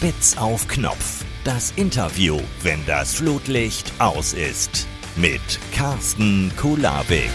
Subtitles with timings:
[0.00, 1.26] Spitz auf Knopf.
[1.44, 4.88] Das Interview, wenn das Flutlicht aus ist.
[5.14, 5.42] Mit
[5.74, 7.28] Carsten Kulabik.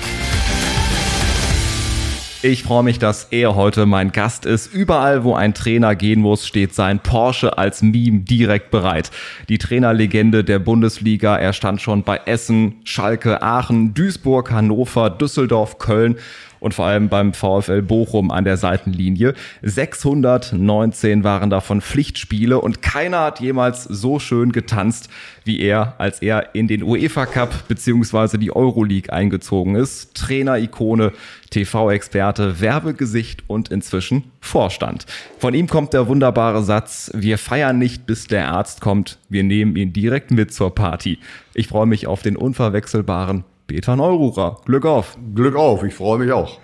[2.41, 4.73] Ich freue mich, dass er heute mein Gast ist.
[4.73, 9.11] Überall, wo ein Trainer gehen muss, steht sein Porsche als Meme direkt bereit.
[9.47, 16.17] Die Trainerlegende der Bundesliga, er stand schon bei Essen, Schalke, Aachen, Duisburg, Hannover, Düsseldorf, Köln
[16.59, 19.33] und vor allem beim VfL Bochum an der Seitenlinie.
[19.61, 25.09] 619 waren davon Pflichtspiele und keiner hat jemals so schön getanzt
[25.45, 30.15] wie er, als er in den UEFA Cup beziehungsweise die Euroleague eingezogen ist.
[30.15, 31.13] Trainer-Ikone,
[31.51, 35.05] TV-Experte, Werbegesicht und inzwischen Vorstand.
[35.37, 39.75] Von ihm kommt der wunderbare Satz, wir feiern nicht, bis der Arzt kommt, wir nehmen
[39.75, 41.19] ihn direkt mit zur Party.
[41.53, 44.61] Ich freue mich auf den unverwechselbaren Peter Neururer.
[44.65, 45.17] Glück auf.
[45.33, 46.59] Glück auf, ich freue mich auch.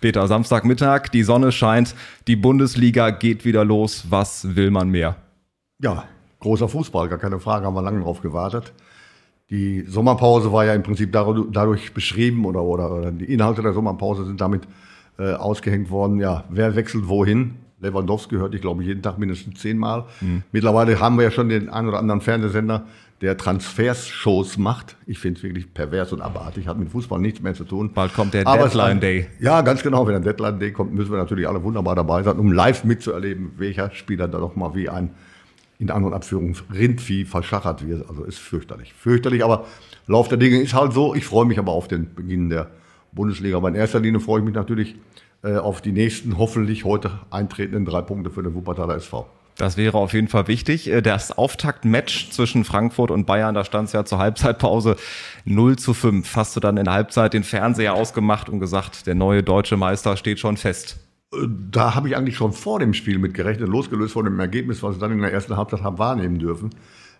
[0.00, 1.94] Peter, Samstagmittag, die Sonne scheint,
[2.26, 4.06] die Bundesliga geht wieder los.
[4.10, 5.16] Was will man mehr?
[5.80, 6.04] Ja,
[6.40, 8.72] großer Fußball, gar keine Frage, haben wir lange drauf gewartet.
[9.50, 14.24] Die Sommerpause war ja im Prinzip dadurch beschrieben oder, oder, oder die Inhalte der Sommerpause
[14.24, 14.62] sind damit
[15.18, 16.18] äh, ausgehängt worden.
[16.20, 17.56] Ja, wer wechselt wohin?
[17.80, 20.04] Lewandowski hört ich, glaube ich, jeden Tag mindestens zehnmal.
[20.20, 20.42] Mhm.
[20.52, 22.86] Mittlerweile haben wir ja schon den einen oder anderen Fernsehsender,
[23.22, 24.96] der Transfers-Shows macht.
[25.06, 27.92] Ich finde es wirklich pervers und abartig, hat mit Fußball nichts mehr zu tun.
[27.94, 29.28] Bald kommt der Deadline Day.
[29.40, 30.06] Ja, ganz genau.
[30.06, 33.52] Wenn der Deadline Day kommt, müssen wir natürlich alle wunderbar dabei sein, um live mitzuerleben,
[33.56, 35.10] welcher Spieler da noch mal wie ein,
[35.78, 38.08] in An- und Abführung, Rindvieh verschachert wird.
[38.08, 38.92] Also ist fürchterlich.
[38.92, 39.66] Fürchterlich, aber
[40.06, 41.14] Lauf der Dinge ist halt so.
[41.14, 42.70] Ich freue mich aber auf den Beginn der
[43.12, 43.56] Bundesliga.
[43.56, 44.96] Aber in erster Linie freue ich mich natürlich
[45.44, 49.26] äh, auf die nächsten, hoffentlich heute eintretenden drei Punkte für den Wuppertaler SV.
[49.56, 50.88] Das wäre auf jeden Fall wichtig.
[50.88, 54.96] Äh, das Auftaktmatch zwischen Frankfurt und Bayern, da stand es ja zur Halbzeitpause
[55.44, 56.36] 0 zu 5.
[56.36, 60.16] Hast du dann in der Halbzeit den Fernseher ausgemacht und gesagt, der neue deutsche Meister
[60.16, 60.98] steht schon fest?
[61.32, 64.82] Äh, da habe ich eigentlich schon vor dem Spiel mit gerechnet, losgelöst von dem Ergebnis,
[64.82, 66.70] was ich dann in der ersten Halbzeit habe wahrnehmen dürfen.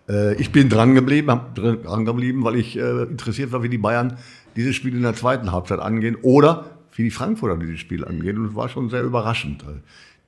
[0.08, 4.16] Äh, ich bin dran geblieben, dran geblieben, weil ich interessiert war, wie die Bayern
[4.56, 6.64] dieses Spiel in der zweiten Halbzeit angehen oder
[6.94, 8.38] wie die Frankfurter dieses Spiel angehen.
[8.38, 9.64] Und es war schon sehr überraschend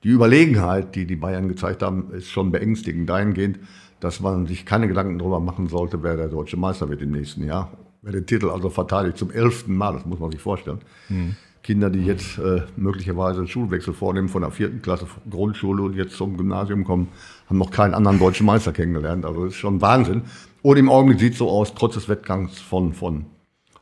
[0.03, 3.59] die Überlegenheit, die die Bayern gezeigt haben, ist schon beängstigend dahingehend,
[3.99, 7.43] dass man sich keine Gedanken darüber machen sollte, wer der deutsche Meister wird im nächsten
[7.43, 7.71] Jahr.
[8.01, 10.79] Wer den Titel also verteidigt zum elften Mal, das muss man sich vorstellen.
[11.09, 11.35] Mhm.
[11.63, 16.15] Kinder, die jetzt äh, möglicherweise einen Schulwechsel vornehmen von der vierten Klasse Grundschule und jetzt
[16.15, 17.07] zum Gymnasium kommen,
[17.49, 19.25] haben noch keinen anderen deutschen Meister kennengelernt.
[19.25, 20.21] Also das ist schon Wahnsinn.
[20.61, 23.25] Und im Augenblick sieht es so aus, trotz des Wettgangs von, von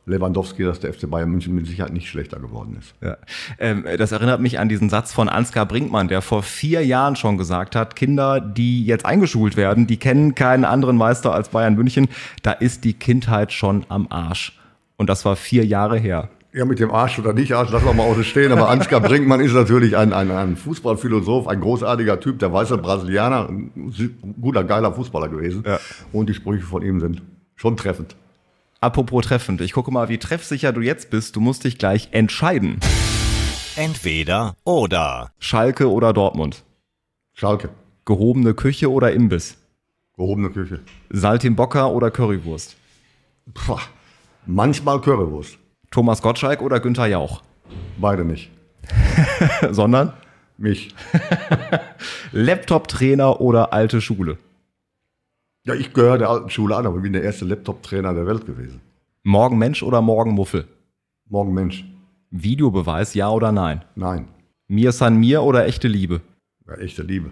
[0.06, 2.94] Lewandowski, dass der FC Bayern München mit Sicherheit nicht schlechter geworden ist.
[3.00, 3.16] Ja.
[3.58, 7.38] Ähm, das erinnert mich an diesen Satz von Ansgar Brinkmann, der vor vier Jahren schon
[7.38, 12.08] gesagt hat, Kinder, die jetzt eingeschult werden, die kennen keinen anderen Meister als Bayern München.
[12.42, 14.58] Da ist die Kindheit schon am Arsch.
[14.96, 16.28] Und das war vier Jahre her.
[16.52, 18.52] Ja, mit dem Arsch oder nicht Arsch, lassen wir mal außen stehen.
[18.52, 23.48] Aber Ansgar Brinkmann ist natürlich ein, ein, ein Fußballphilosoph, ein großartiger Typ, der weiße Brasilianer,
[23.48, 23.92] ein
[24.40, 25.64] guter, geiler Fußballer gewesen.
[25.66, 25.80] Ja.
[26.12, 27.22] Und die Sprüche von ihm sind
[27.56, 28.14] schon treffend.
[28.84, 31.36] Apropos treffend, ich gucke mal, wie treffsicher du jetzt bist.
[31.36, 32.80] Du musst dich gleich entscheiden.
[33.76, 35.32] Entweder oder.
[35.38, 36.64] Schalke oder Dortmund?
[37.32, 37.70] Schalke.
[38.04, 39.56] Gehobene Küche oder Imbiss?
[40.18, 40.80] Gehobene Küche.
[41.08, 42.76] Saltimbocca oder Currywurst?
[43.54, 43.78] Puh,
[44.44, 45.56] manchmal Currywurst.
[45.90, 47.40] Thomas Gottschalk oder Günther Jauch?
[47.96, 48.50] Beide nicht.
[49.70, 50.12] Sondern?
[50.58, 50.94] Mich.
[52.32, 54.36] Laptop-Trainer oder alte Schule?
[55.66, 58.44] Ja, ich gehöre der alten Schule an, aber ich bin der erste Laptop-Trainer der Welt
[58.44, 58.82] gewesen.
[59.22, 60.66] Morgen Mensch oder morgen Muffel?
[61.26, 61.86] Morgen Mensch.
[62.30, 63.82] Videobeweis, ja oder nein?
[63.94, 64.28] Nein.
[64.68, 66.20] Mir san mir oder echte Liebe?
[66.66, 67.30] Ja, echte Liebe.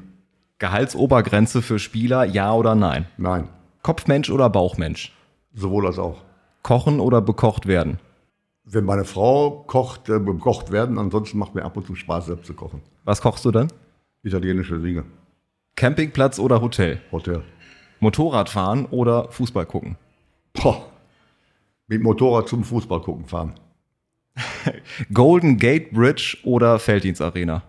[0.59, 3.04] Gehaltsobergrenze für Spieler, ja oder nein?
[3.19, 3.48] Nein.
[3.82, 5.12] Kopfmensch oder Bauchmensch?
[5.53, 6.22] Sowohl als auch.
[6.62, 7.99] Kochen oder bekocht werden?
[8.64, 12.47] Wenn meine Frau kocht, äh, bekocht werden, ansonsten macht mir ab und zu Spaß, selbst
[12.47, 12.81] zu kochen.
[13.04, 13.69] Was kochst du dann?
[14.22, 15.04] Italienische Dinge.
[15.76, 17.03] Campingplatz oder Hotel?
[17.10, 17.43] Hotel.
[18.03, 19.97] Motorrad fahren oder Fußball gucken?
[20.53, 20.85] Boah.
[21.87, 23.55] Mit Motorrad zum Fußball gucken fahren.
[25.15, 27.62] Golden Gate Bridge oder Felddienst Arena?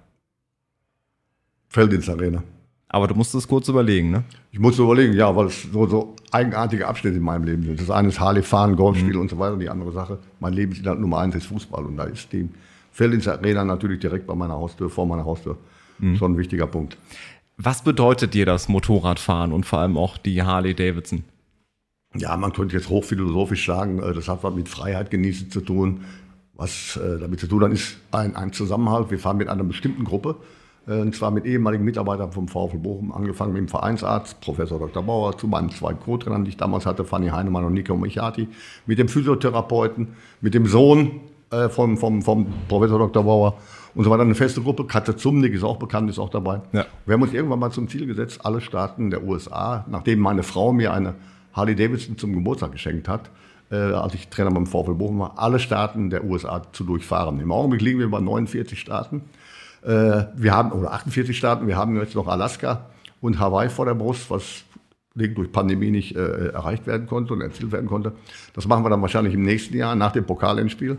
[1.69, 2.43] Felddienst Arena.
[2.89, 4.23] Aber du musst es kurz überlegen, ne?
[4.51, 7.79] Ich muss überlegen, ja, weil es so, so eigenartige Abschnitte in meinem Leben sind.
[7.79, 9.21] Das eine ist Harley fahren, Golfspiel mhm.
[9.21, 9.53] und so weiter.
[9.53, 11.85] Und die andere Sache, mein Lebensinhalt Nummer eins ist Fußball.
[11.85, 12.49] Und da ist die
[12.91, 15.57] Felddienst Arena natürlich direkt bei meiner Haustür, vor meiner Haustür.
[15.99, 16.17] Mhm.
[16.17, 16.97] Schon ein wichtiger Punkt.
[17.57, 21.23] Was bedeutet dir das Motorradfahren und vor allem auch die Harley Davidson?
[22.15, 26.01] Ja, man könnte jetzt hochphilosophisch sagen, äh, das hat was mit Freiheit genießen zu tun.
[26.53, 29.09] Was äh, damit zu tun hat, ist ein, ein Zusammenhalt.
[29.09, 30.35] Wir fahren mit einer bestimmten Gruppe,
[30.87, 35.01] äh, und zwar mit ehemaligen Mitarbeitern vom VfL Bochum, angefangen mit dem Vereinsarzt, Professor Dr.
[35.01, 38.47] Bauer, zu meinen zwei Co-Trainern, die ich damals hatte, Fanny Heinemann und Nico Michati,
[38.85, 40.09] mit dem Physiotherapeuten,
[40.41, 41.21] mit dem Sohn
[41.53, 43.23] äh, vom, vom, vom Professor Dr.
[43.23, 43.55] Bauer
[43.95, 44.23] und so weiter.
[44.23, 44.85] Eine feste Gruppe.
[44.85, 46.61] Katze Zumnick ist auch bekannt, ist auch dabei.
[46.71, 46.85] Ja.
[47.05, 50.73] Wir haben uns irgendwann mal zum Ziel gesetzt, alle Staaten der USA, nachdem meine Frau
[50.73, 51.15] mir eine
[51.53, 53.29] Harley Davidson zum Geburtstag geschenkt hat,
[53.71, 57.39] äh, als ich Trainer beim VfL Bochum war, alle Staaten der USA zu durchfahren.
[57.39, 59.21] Im Augenblick liegen wir bei 49 Staaten.
[59.83, 62.87] Äh, wir haben, oder 48 Staaten, wir haben jetzt noch Alaska
[63.21, 64.63] und Hawaii vor der Brust, was
[65.15, 68.13] durch Pandemie nicht äh, erreicht werden konnte und erzielt werden konnte.
[68.53, 70.97] Das machen wir dann wahrscheinlich im nächsten Jahr nach dem Pokalendspiel.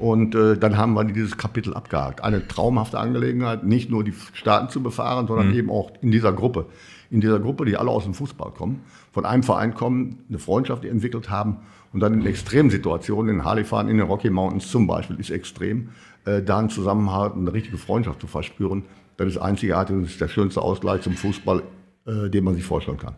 [0.00, 2.24] Und äh, dann haben wir dieses Kapitel abgehakt.
[2.24, 5.54] Eine traumhafte Angelegenheit, nicht nur die Staaten zu befahren, sondern mhm.
[5.54, 6.66] eben auch in dieser Gruppe.
[7.10, 8.80] In dieser Gruppe, die alle aus dem Fußball kommen,
[9.12, 11.58] von einem Verein kommen, eine Freundschaft entwickelt haben
[11.92, 15.90] und dann in Extremsituationen, in Harley fahren, in den Rocky Mountains zum Beispiel, ist extrem,
[16.24, 18.84] äh, da einen Zusammenhalt, eine richtige Freundschaft zu verspüren.
[19.18, 21.62] Das ist einzigartig und das ist der schönste Ausgleich zum Fußball,
[22.06, 23.14] äh, den man sich vorstellen kann.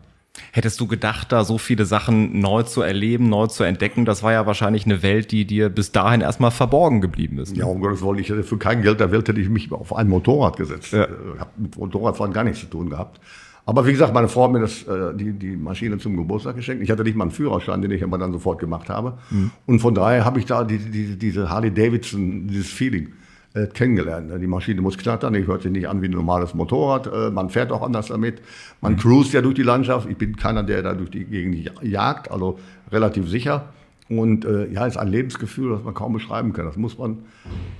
[0.51, 4.05] Hättest du gedacht, da so viele Sachen neu zu erleben, neu zu entdecken?
[4.05, 7.53] Das war ja wahrscheinlich eine Welt, die dir bis dahin erstmal verborgen geblieben ist.
[7.53, 7.59] Ne?
[7.59, 9.95] Ja, um Gottes Willen, ich hätte für kein Geld der Welt hätte ich mich auf
[9.95, 10.91] ein Motorrad gesetzt.
[10.93, 11.05] Ja.
[11.05, 13.19] Ich habe mit Motorradfahren gar nichts zu tun gehabt.
[13.67, 16.83] Aber wie gesagt, meine Frau hat mir das, äh, die, die Maschine zum Geburtstag geschenkt.
[16.83, 19.17] Ich hatte nicht mal einen Führerschein, den ich aber dann sofort gemacht habe.
[19.31, 19.51] Mhm.
[19.65, 23.13] Und von daher habe ich da die, die, diese Harley Davidson, dieses Feeling
[23.55, 24.31] äh, kennengelernt.
[24.39, 27.07] Die Maschine muss knattern, die hört sich nicht an wie ein normales Motorrad.
[27.07, 28.41] Äh, man fährt auch anders damit.
[28.81, 28.97] Man mhm.
[28.97, 30.09] cruist ja durch die Landschaft.
[30.09, 32.59] Ich bin keiner, der da durch die Gegend jagt, also
[32.91, 33.69] relativ sicher.
[34.07, 36.65] Und äh, ja, ist ein Lebensgefühl, das man kaum beschreiben kann.
[36.65, 37.19] Das muss man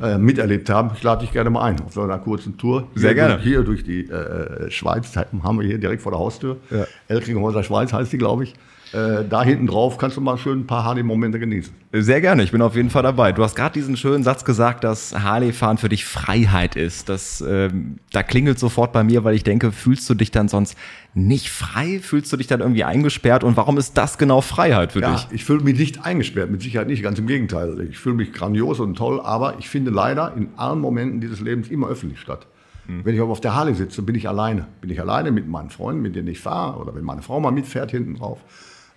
[0.01, 0.91] äh, miterlebt haben.
[0.95, 2.87] Ich lade dich gerne mal ein auf so einer kurzen Tour.
[2.95, 3.43] Sehr hier, gerne.
[3.43, 6.57] Hier durch die äh, Schweiz, haben wir hier direkt vor der Haustür.
[6.71, 6.85] Ja.
[7.09, 8.55] Elkringhäuser Schweiz heißt die, glaube ich
[8.93, 11.73] äh, da hinten drauf kannst du mal schön ein paar Harley-Momente genießen.
[11.91, 13.31] Sehr gerne, ich bin auf jeden Fall dabei.
[13.31, 17.09] Du hast gerade diesen schönen Satz gesagt, dass Harley-Fahren für dich Freiheit ist.
[17.09, 20.77] Das, ähm, da klingelt sofort bei mir, weil ich denke, fühlst du dich dann sonst
[21.13, 21.99] nicht frei?
[21.99, 23.43] Fühlst du dich dann irgendwie eingesperrt?
[23.43, 25.27] Und warum ist das genau Freiheit für ja, dich?
[25.31, 27.87] Ich fühle mich nicht eingesperrt, mit Sicherheit nicht, ganz im Gegenteil.
[27.89, 31.69] Ich fühle mich grandios und toll, aber ich finde leider in allen Momenten dieses Lebens
[31.69, 32.47] immer öffentlich statt.
[32.87, 33.03] Hm.
[33.03, 34.67] Wenn ich aber auf der Harley sitze, bin ich alleine.
[34.81, 37.51] Bin ich alleine mit meinen Freunden, mit denen ich fahre, oder wenn meine Frau mal
[37.51, 38.39] mitfährt hinten drauf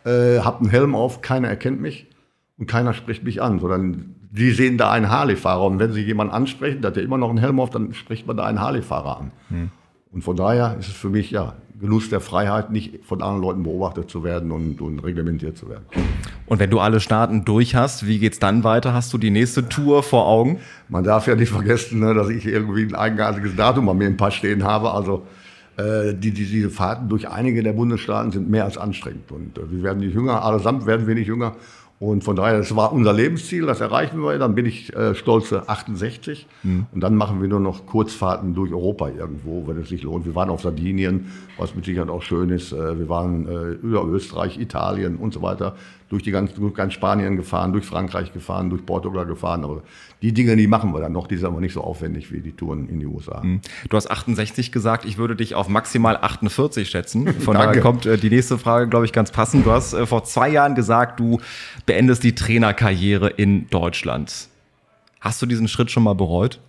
[0.08, 2.06] äh, habe einen Helm auf, keiner erkennt mich
[2.58, 6.32] und keiner spricht mich an, sondern die sehen da einen Harley-Fahrer und wenn sie jemanden
[6.32, 9.20] ansprechen, der hat ja immer noch einen Helm auf, dann spricht man da einen Harley-Fahrer
[9.20, 9.30] an.
[9.48, 9.70] Hm.
[10.10, 13.62] Und von daher ist es für mich ja Genuss der Freiheit, nicht von anderen Leuten
[13.62, 15.84] beobachtet zu werden und, und reglementiert zu werden.
[16.46, 18.94] Und wenn du alle Staaten durch hast, wie geht's dann weiter?
[18.94, 20.58] Hast du die nächste Tour vor Augen?
[20.88, 24.16] Man darf ja nicht vergessen, ne, dass ich irgendwie ein eigenartiges Datum bei mir im
[24.16, 24.90] Pass stehen habe.
[24.90, 25.26] Also
[25.78, 29.30] äh, die, die, diese Fahrten durch einige der Bundesstaaten sind mehr als anstrengend.
[29.30, 31.54] Und äh, wir werden nicht jünger, allesamt werden wir nicht jünger.
[32.00, 34.38] Und von daher, das war unser Lebensziel, das erreichen wir.
[34.38, 36.46] Dann bin ich äh, stolze 68.
[36.62, 36.86] Mhm.
[36.92, 40.24] Und dann machen wir nur noch Kurzfahrten durch Europa irgendwo, wenn es sich lohnt.
[40.24, 42.72] Wir waren auf Sardinien, was mit Sicherheit auch schön ist.
[42.72, 45.76] Äh, wir waren äh, über Österreich, Italien und so weiter
[46.08, 49.64] durch die ganzen, durch ganz Spanien gefahren, durch Frankreich gefahren, durch Portugal gefahren.
[49.64, 49.82] Aber
[50.22, 52.52] die Dinge, die machen wir dann noch, die sind aber nicht so aufwendig wie die
[52.52, 53.42] Touren in die USA.
[53.42, 53.60] Mhm.
[53.90, 57.32] Du hast 68 gesagt, ich würde dich auf maximal 48 schätzen.
[57.40, 59.66] Von daher kommt äh, die nächste Frage, glaube ich, ganz passend.
[59.66, 61.40] Du hast vor zwei Jahren gesagt, du
[61.84, 64.48] beendest die Trainerkarriere in Deutschland.
[65.20, 66.60] Hast du diesen Schritt schon mal bereut?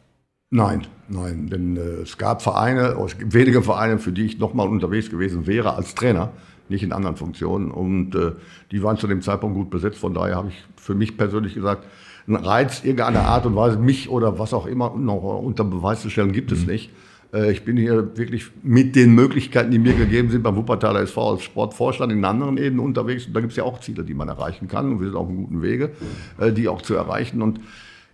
[0.52, 4.68] Nein, nein, denn äh, es gab Vereine, es gibt wenige Vereine, für die ich nochmal
[4.68, 6.32] unterwegs gewesen wäre als Trainer
[6.70, 7.72] nicht in anderen Funktionen.
[7.72, 8.32] Und äh,
[8.72, 9.98] die waren zu dem Zeitpunkt gut besetzt.
[10.00, 11.86] Von daher habe ich für mich persönlich gesagt,
[12.28, 16.10] einen Reiz irgendeiner Art und Weise, mich oder was auch immer noch unter Beweis zu
[16.10, 16.72] stellen, gibt es mhm.
[16.72, 16.92] nicht.
[17.34, 21.32] Äh, ich bin hier wirklich mit den Möglichkeiten, die mir gegeben sind, beim Wuppertaler SV
[21.32, 23.26] als Sportvorstand in anderen Ebenen unterwegs.
[23.26, 24.94] Und da gibt es ja auch Ziele, die man erreichen kann.
[24.94, 25.92] Und wir sind auf einem guten Wege,
[26.40, 27.42] äh, die auch zu erreichen.
[27.42, 27.60] Und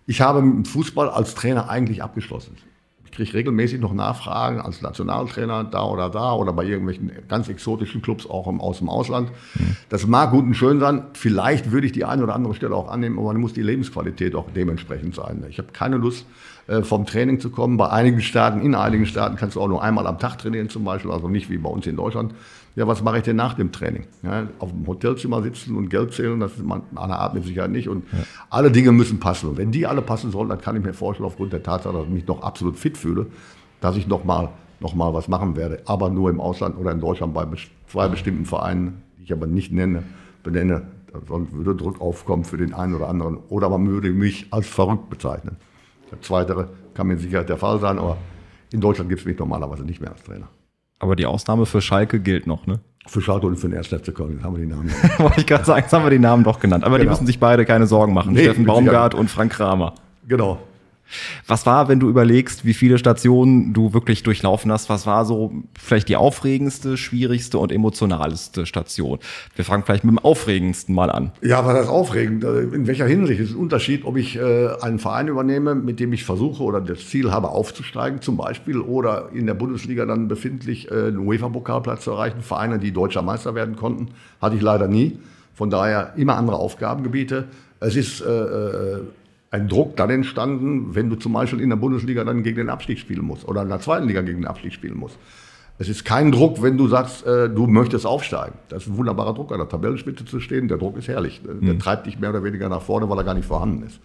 [0.06, 2.56] ich habe mit Fußball als Trainer eigentlich abgeschlossen
[3.16, 8.28] kriege regelmäßig noch Nachfragen als Nationaltrainer da oder da oder bei irgendwelchen ganz exotischen Clubs
[8.28, 9.30] auch im, aus dem Ausland.
[9.88, 11.06] Das mag gut und schön sein.
[11.14, 14.34] Vielleicht würde ich die eine oder andere Stelle auch annehmen, aber dann muss die Lebensqualität
[14.34, 15.44] auch dementsprechend sein.
[15.48, 16.26] Ich habe keine Lust,
[16.68, 17.76] äh, vom Training zu kommen.
[17.76, 20.84] Bei einigen Staaten, in einigen Staaten kannst du auch nur einmal am Tag trainieren zum
[20.84, 22.34] Beispiel, also nicht wie bei uns in Deutschland.
[22.74, 24.04] Ja, was mache ich denn nach dem Training?
[24.22, 27.70] Ja, auf dem Hotelzimmer sitzen und Geld zählen, das ist man eine Art mit Sicherheit
[27.70, 27.88] nicht.
[27.88, 28.18] Und ja.
[28.50, 29.48] alle Dinge müssen passen.
[29.48, 32.04] Und wenn die alle passen sollen, dann kann ich mir vorstellen, aufgrund der Tatsache, dass
[32.04, 33.26] ich mich noch absolut fit fühle,
[33.80, 35.80] dass ich nochmal noch mal was machen werde.
[35.86, 37.46] Aber nur im Ausland oder in Deutschland bei
[37.86, 40.02] zwei bestimmten Vereinen, die ich aber nicht nenne,
[40.42, 40.82] benenne.
[41.12, 43.38] Da würde Druck aufkommen für den einen oder anderen.
[43.48, 45.56] Oder man würde mich als verrückt bezeichnen.
[46.18, 48.16] Das Zweite kann mit Sicherheit der Fall sein, aber
[48.72, 50.48] in Deutschland gibt es mich normalerweise nicht mehr als Trainer.
[50.98, 52.80] Aber die Ausnahme für Schalke gilt noch, ne?
[53.06, 53.88] Für Schalke und für den 1.
[53.88, 54.90] FC Köln haben wir die Namen.
[55.18, 56.84] Wollte ich gerade sagen, jetzt haben wir die Namen doch genannt.
[56.84, 57.04] Aber genau.
[57.04, 58.32] die müssen sich beide keine Sorgen machen.
[58.32, 59.94] Nee, Steffen Baumgart und Frank Kramer.
[60.26, 60.58] Genau.
[61.46, 65.52] Was war, wenn du überlegst, wie viele Stationen du wirklich durchlaufen hast, was war so
[65.78, 69.18] vielleicht die aufregendste, schwierigste und emotionalste Station?
[69.54, 71.32] Wir fangen vielleicht mit dem aufregendsten mal an.
[71.42, 72.44] Ja, was das aufregend?
[72.44, 73.40] Äh, in welcher Hinsicht?
[73.40, 77.08] Ist ein Unterschied, ob ich äh, einen Verein übernehme, mit dem ich versuche oder das
[77.08, 82.10] Ziel habe, aufzusteigen zum Beispiel, oder in der Bundesliga dann befindlich äh, einen UEFA-Pokalplatz zu
[82.10, 82.40] erreichen.
[82.40, 84.08] Vereine, die deutscher Meister werden konnten,
[84.40, 85.18] hatte ich leider nie.
[85.54, 87.44] Von daher immer andere Aufgabengebiete.
[87.80, 89.00] Es ist äh, äh
[89.50, 92.98] ein Druck dann entstanden, wenn du zum Beispiel in der Bundesliga dann gegen den Abstieg
[92.98, 95.18] spielen musst oder in der zweiten Liga gegen den Abstieg spielen musst.
[95.78, 98.54] Es ist kein Druck, wenn du sagst, äh, du möchtest aufsteigen.
[98.68, 100.68] Das ist ein wunderbarer Druck, an der Tabellenspitze zu stehen.
[100.68, 101.42] Der Druck ist herrlich.
[101.44, 101.78] Der mhm.
[101.78, 104.00] treibt dich mehr oder weniger nach vorne, weil er gar nicht vorhanden ist.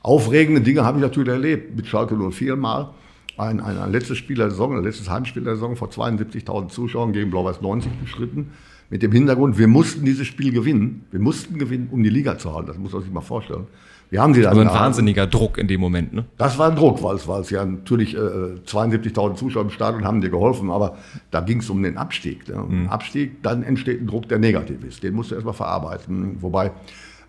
[0.00, 1.76] Aufregende Dinge habe ich natürlich erlebt.
[1.76, 2.90] Mit Schalke 04 mal.
[3.36, 7.12] Ein, ein, ein letztes Spiel der Saison, ein letztes Heimspiel der Saison vor 72.000 Zuschauern
[7.12, 8.52] gegen Blau-Weiß 90 bestritten.
[8.88, 11.04] Mit dem Hintergrund, wir mussten dieses Spiel gewinnen.
[11.10, 12.68] Wir mussten gewinnen, um die Liga zu halten.
[12.68, 13.66] Das muss man sich mal vorstellen.
[14.10, 14.50] Wir haben sie dann.
[14.50, 16.24] Also ein wahnsinniger Druck in dem Moment, ne?
[16.38, 20.04] Das war ein Druck, weil es, weil es ja natürlich äh, 72.000 Zuschauer im Stadion
[20.04, 20.96] haben dir geholfen, aber
[21.30, 22.48] da ging es um den Abstieg.
[22.48, 22.56] Ne?
[22.56, 22.88] Mhm.
[22.88, 25.02] Abstieg, dann entsteht ein Druck, der negativ ist.
[25.02, 26.36] Den musst du erstmal verarbeiten.
[26.40, 26.66] Wobei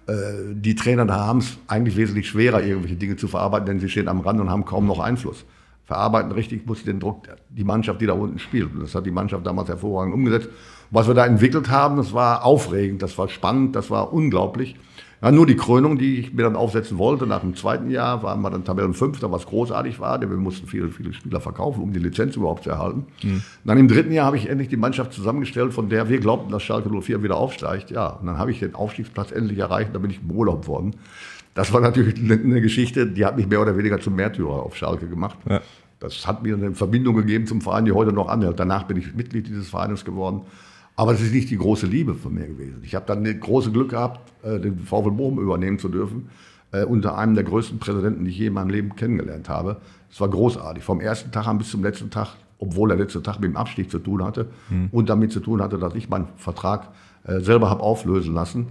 [0.08, 0.14] äh,
[0.54, 4.08] die Trainer da haben es eigentlich wesentlich schwerer, irgendwelche Dinge zu verarbeiten, denn sie stehen
[4.08, 5.46] am Rand und haben kaum noch Einfluss.
[5.86, 8.74] Verarbeiten richtig muss den Druck, die Mannschaft, die da unten spielt.
[8.74, 10.50] Und das hat die Mannschaft damals hervorragend umgesetzt.
[10.92, 14.76] Was wir da entwickelt haben, das war aufregend, das war spannend, das war unglaublich.
[15.22, 18.42] Ja, nur die Krönung, die ich mir dann aufsetzen wollte, nach dem zweiten Jahr waren
[18.42, 22.00] wir dann Tabellenfünfter, was großartig war, denn wir mussten viele, viele Spieler verkaufen, um die
[22.00, 23.06] Lizenz überhaupt zu erhalten.
[23.24, 23.42] Mhm.
[23.66, 26.62] Dann im dritten Jahr habe ich endlich die Mannschaft zusammengestellt, von der wir glaubten, dass
[26.62, 27.90] Schalke 04 wieder aufsteigt.
[27.90, 30.96] Ja, und dann habe ich den Aufstiegsplatz endlich erreicht, da bin ich beurlaubt worden.
[31.56, 35.08] Das war natürlich eine Geschichte, die hat mich mehr oder weniger zum Märtyrer auf Schalke
[35.08, 35.40] gemacht.
[35.50, 35.62] Ja.
[36.00, 38.60] Das hat mir eine Verbindung gegeben zum Verein, die heute noch anhält.
[38.60, 40.42] Danach bin ich Mitglied dieses Vereines geworden.
[41.00, 42.82] Aber es ist nicht die große Liebe von mir gewesen.
[42.82, 46.30] Ich habe dann das große Glück gehabt, äh, den VfL Bochum übernehmen zu dürfen,
[46.72, 49.78] äh, unter einem der größten Präsidenten, die ich je in meinem Leben kennengelernt habe.
[50.12, 50.84] Es war großartig.
[50.84, 53.92] Vom ersten Tag an bis zum letzten Tag, obwohl der letzte Tag mit dem Abstieg
[53.92, 54.90] zu tun hatte mhm.
[54.92, 56.90] und damit zu tun hatte, dass ich meinen Vertrag
[57.26, 58.66] äh, selber habe auflösen lassen.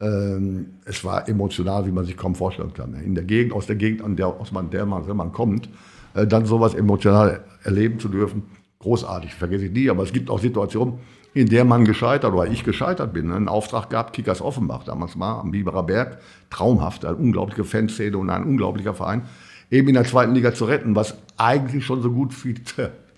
[0.00, 2.94] Ähm, es war emotional, wie man sich kaum vorstellen kann.
[2.94, 5.68] In der Gegend, aus der Gegend, an der, aus man, der man, man kommt,
[6.14, 8.42] dann sowas emotional erleben zu dürfen,
[8.80, 9.88] großartig, vergesse ich nie.
[9.88, 10.98] Aber es gibt auch Situationen,
[11.34, 13.32] in der man gescheitert oder ich gescheitert bin.
[13.32, 16.18] Einen Auftrag gab Kickers Offenbach damals mal am Biberer Berg.
[16.50, 19.22] Traumhaft, eine unglaubliche Fanszene und ein unglaublicher Verein.
[19.70, 22.54] Eben in der zweiten Liga zu retten, was eigentlich schon so gut wie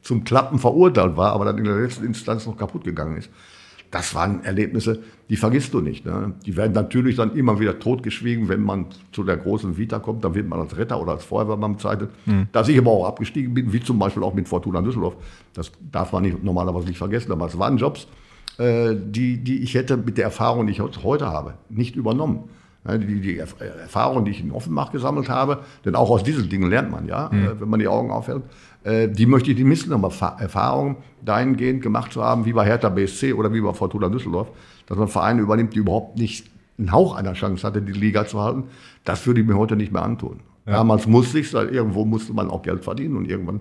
[0.03, 3.31] zum Klappen verurteilt war, aber dann in der letzten Instanz noch kaputt gegangen ist
[3.95, 4.99] das waren Erlebnisse,
[5.29, 6.05] die vergisst du nicht.
[6.05, 6.35] Ne?
[6.45, 10.35] Die werden natürlich dann immer wieder totgeschwiegen, wenn man zu der großen Vita kommt, dann
[10.35, 12.11] wird man als Retter oder als Feuerwehrmann bezeichnet.
[12.27, 12.49] Mhm.
[12.51, 15.15] Dass ich aber auch abgestiegen bin, wie zum Beispiel auch mit Fortuna Düsseldorf,
[15.53, 18.09] das darf man nicht, normalerweise nicht vergessen, aber es waren Jobs,
[18.59, 22.49] äh, die, die ich hätte mit der Erfahrung, die ich heute habe, nicht übernommen.
[22.87, 26.91] Die, die Erfahrung, die ich in Offenbach gesammelt habe, denn auch aus diesen Dingen lernt
[26.91, 27.61] man, ja, mhm.
[27.61, 32.13] wenn man die Augen aufhält, äh, die möchte ich nicht missen, aber Erfahrungen dahingehend gemacht
[32.13, 34.51] zu haben, wie bei Hertha BSC oder wie bei Fortuna Düsseldorf,
[34.87, 38.41] dass man Vereine übernimmt, die überhaupt nicht einen Hauch einer Chance hatte, die Liga zu
[38.41, 38.65] halten,
[39.05, 40.41] das würde ich mir heute nicht mehr antun.
[40.67, 40.73] Ja.
[40.73, 43.61] Damals musste ich, irgendwo musste man auch Geld verdienen und irgendwann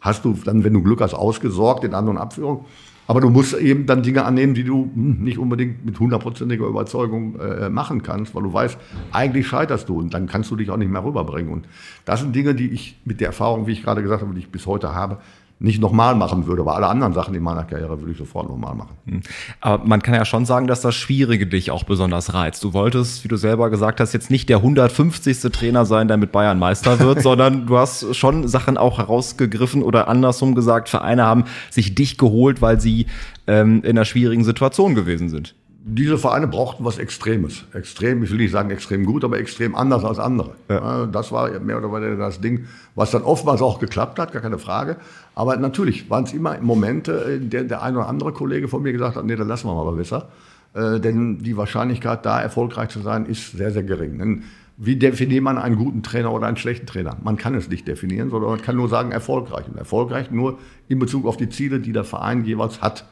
[0.00, 2.64] hast du dann, wenn du Glück hast, ausgesorgt in anderen Abführungen.
[3.10, 7.40] Aber du musst eben dann Dinge annehmen, die du hm, nicht unbedingt mit hundertprozentiger Überzeugung
[7.40, 8.78] äh, machen kannst, weil du weißt,
[9.10, 11.52] eigentlich scheiterst du und dann kannst du dich auch nicht mehr rüberbringen.
[11.52, 11.66] Und
[12.04, 14.50] das sind Dinge, die ich mit der Erfahrung, wie ich gerade gesagt habe, die ich
[14.50, 15.18] bis heute habe,
[15.60, 16.62] nicht nochmal machen würde.
[16.62, 18.96] Aber alle anderen Sachen in meiner Karriere würde ich sofort nochmal machen.
[19.06, 19.20] Hm.
[19.60, 22.64] Aber man kann ja schon sagen, dass das Schwierige dich auch besonders reizt.
[22.64, 25.38] Du wolltest, wie du selber gesagt hast, jetzt nicht der 150.
[25.52, 30.08] Trainer sein, der mit Bayern Meister wird, sondern du hast schon Sachen auch herausgegriffen oder
[30.08, 33.06] andersrum gesagt, Vereine haben sich dich geholt, weil sie
[33.46, 37.64] ähm, in einer schwierigen Situation gewesen sind diese Vereine brauchten was Extremes.
[37.72, 40.54] Extrem, ich will nicht sagen extrem gut, aber extrem anders als andere.
[40.68, 41.06] Ja.
[41.06, 44.58] Das war mehr oder weniger das Ding, was dann oftmals auch geklappt hat, gar keine
[44.58, 44.96] Frage.
[45.34, 48.92] Aber natürlich waren es immer Momente, in denen der ein oder andere Kollege von mir
[48.92, 50.28] gesagt hat, nee, dann lassen wir mal besser.
[50.74, 54.18] Äh, denn die Wahrscheinlichkeit, da erfolgreich zu sein, ist sehr, sehr gering.
[54.18, 54.44] Denn
[54.76, 57.16] wie definiert man einen guten Trainer oder einen schlechten Trainer?
[57.22, 59.66] Man kann es nicht definieren, sondern man kann nur sagen erfolgreich.
[59.66, 60.58] Und erfolgreich nur
[60.88, 63.06] in Bezug auf die Ziele, die der Verein jeweils hat.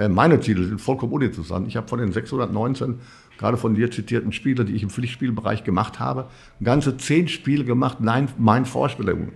[0.00, 1.68] Äh, meine Ziele sind vollkommen uninteressant.
[1.68, 3.00] Ich habe von den 619
[3.38, 6.26] gerade von dir zitierten Spielen, die ich im Pflichtspielbereich gemacht habe,
[6.62, 9.32] ganze zehn Spiele gemacht, nein, meinen Vorstellungen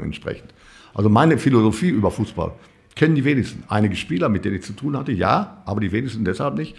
[0.00, 0.54] entsprechend.
[0.92, 2.52] Also meine Philosophie über Fußball
[2.96, 3.64] kennen die wenigsten.
[3.68, 6.76] Einige Spieler, mit denen ich zu tun hatte, ja, aber die wenigsten deshalb nicht,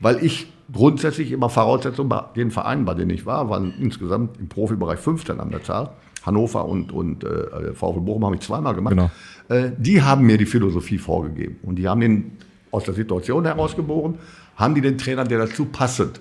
[0.00, 4.48] weil ich grundsätzlich immer Voraussetzungen bei den Vereinen, bei denen ich war, waren insgesamt im
[4.48, 5.90] Profibereich 15 an der Zahl.
[6.24, 8.94] Hannover und, und äh, VfL Bochum habe ich zweimal gemacht.
[8.94, 9.10] Genau.
[9.48, 12.32] Äh, die haben mir die Philosophie vorgegeben und die haben den
[12.70, 14.18] aus der Situation herausgeboren,
[14.56, 16.20] haben die den Trainer, der dazu passend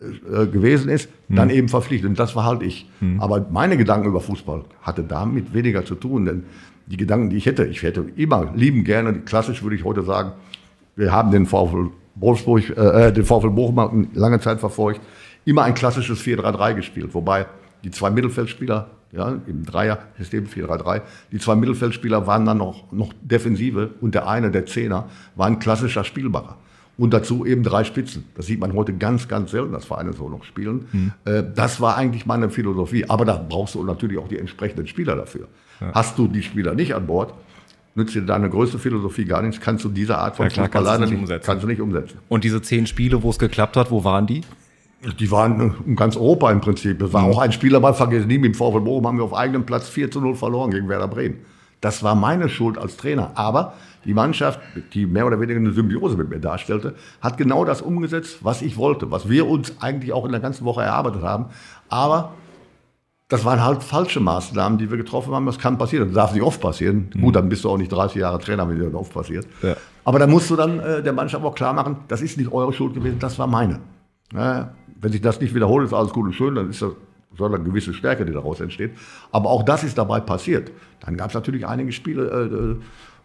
[0.00, 1.36] äh, gewesen ist, mhm.
[1.36, 2.08] dann eben verpflichtet.
[2.08, 2.88] Und das war halt ich.
[3.00, 3.20] Mhm.
[3.20, 6.44] Aber meine Gedanken über Fußball hatte damit weniger zu tun, denn
[6.86, 10.32] die Gedanken, die ich hätte, ich hätte immer lieben gerne, klassisch würde ich heute sagen,
[10.96, 15.00] wir haben den VfL Wolfsburg, äh, äh den VfL Bochum lange Zeit verfolgt,
[15.44, 17.46] immer ein klassisches 4-3-3 gespielt, wobei
[17.84, 23.90] die zwei Mittelfeldspieler, ja, im Dreier-System 4-3-3, die zwei Mittelfeldspieler waren dann noch, noch Defensive
[24.00, 26.56] und der eine, der Zehner, war ein klassischer Spielmacher.
[26.98, 28.24] Und dazu eben drei Spitzen.
[28.34, 30.86] Das sieht man heute ganz, ganz selten, dass Vereine so noch spielen.
[30.92, 31.12] Mhm.
[31.54, 33.08] Das war eigentlich meine Philosophie.
[33.08, 35.48] Aber da brauchst du natürlich auch die entsprechenden Spieler dafür.
[35.80, 35.92] Ja.
[35.94, 37.32] Hast du die Spieler nicht an Bord,
[37.94, 40.94] nützt dir deine größte Philosophie gar nichts, kannst du diese Art von ja, klar, kannst,
[40.94, 41.46] du nicht, umsetzen.
[41.46, 42.18] kannst du nicht umsetzen.
[42.28, 44.42] Und diese zehn Spiele, wo es geklappt hat, wo waren die?
[45.18, 46.98] Die waren in ganz Europa im Prinzip.
[47.00, 47.32] Das war mhm.
[47.32, 50.10] auch ein Spieler mal vergessen nie, dem VfL Bochum haben wir auf eigenem Platz 4
[50.10, 51.38] zu 0 verloren gegen Werder Bremen.
[51.80, 53.32] Das war meine Schuld als Trainer.
[53.34, 54.60] Aber die Mannschaft,
[54.94, 58.76] die mehr oder weniger eine Symbiose mit mir darstellte, hat genau das umgesetzt, was ich
[58.76, 61.46] wollte, was wir uns eigentlich auch in der ganzen Woche erarbeitet haben.
[61.88, 62.32] Aber
[63.28, 65.46] das waren halt falsche Maßnahmen, die wir getroffen haben.
[65.46, 66.08] Das kann passieren.
[66.08, 67.10] Das darf nicht oft passieren.
[67.14, 67.20] Mhm.
[67.22, 69.46] Gut, dann bist du auch nicht 30 Jahre Trainer, wenn das oft passiert.
[69.62, 69.74] Ja.
[70.04, 72.72] Aber da musst du dann äh, der Mannschaft auch klar machen, das ist nicht eure
[72.72, 73.80] Schuld gewesen, das war meine.
[74.34, 76.92] Ja, wenn sich das nicht wiederholt, ist alles gut und schön, dann ist das
[77.36, 78.92] soll eine gewisse Stärke, die daraus entsteht.
[79.30, 80.70] Aber auch das ist dabei passiert.
[81.00, 82.76] Dann gab es natürlich einige Spiele, äh, äh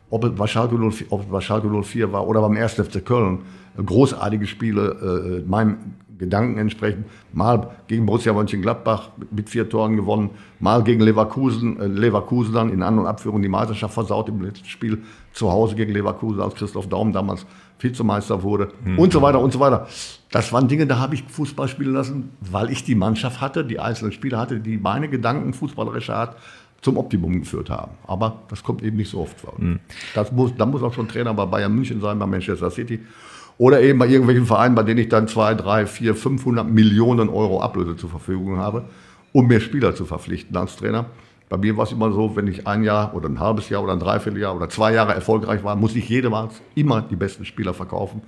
[0.10, 2.76] ob es bei Schalke 04, ob es bei Schalke 04 war oder beim 1.
[2.76, 3.40] FC Köln,
[3.76, 5.78] großartige Spiele, äh, meinem
[6.18, 7.06] Gedanken entsprechend.
[7.34, 10.30] Mal gegen Borussia Mönchengladbach mit vier Toren gewonnen,
[10.62, 14.66] mal gegen Leverkusen, äh, Leverkusen dann in An- und Abführung die Meisterschaft versaut im letzten
[14.66, 15.00] Spiel
[15.34, 17.46] zu Hause gegen Leverkusen, als Christoph Daum damals
[17.78, 19.00] Vizemeister wurde mhm.
[19.00, 19.88] und so weiter und so weiter.
[20.32, 23.80] Das waren Dinge, da habe ich Fußball spielen lassen, weil ich die Mannschaft hatte, die
[23.80, 26.38] einzelnen Spieler hatte, die meine Gedanken fußballerischer Art
[26.82, 27.94] zum Optimum geführt haben.
[28.06, 29.54] Aber das kommt eben nicht so oft vor.
[29.58, 29.80] Mhm.
[30.14, 33.00] Das muss, da muss auch schon Trainer bei Bayern München sein, bei Manchester City
[33.58, 37.62] oder eben bei irgendwelchen Vereinen, bei denen ich dann zwei, drei, vier, 500 Millionen Euro
[37.62, 38.86] Ablöse zur Verfügung habe,
[39.32, 41.06] um mehr Spieler zu verpflichten als Trainer.
[41.50, 43.94] Bei mir war es immer so, wenn ich ein Jahr oder ein halbes Jahr oder
[43.94, 48.22] ein Dreivierteljahr oder zwei Jahre erfolgreich war, muss ich jemals immer die besten Spieler verkaufen,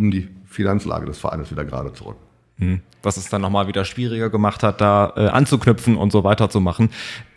[0.00, 2.20] um die Finanzlage des Vereines wieder gerade zu rücken.
[2.56, 2.80] Hm.
[3.02, 6.60] Was es dann nochmal wieder schwieriger gemacht hat, da äh, anzuknüpfen und so weiter zu
[6.60, 6.90] machen.